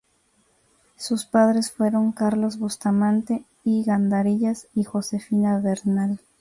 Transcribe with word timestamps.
Sus 0.95 1.25
padres 1.27 1.71
fueron 1.71 2.11
Carlos 2.11 2.57
Bustamante 2.57 3.45
y 3.63 3.83
Gandarillas 3.83 4.65
y 4.73 4.83
Josefina 4.83 5.59
Vernal. 5.59 6.19